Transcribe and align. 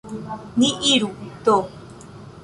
Ni 0.57 0.69
iru, 0.93 1.09
do. 1.43 1.55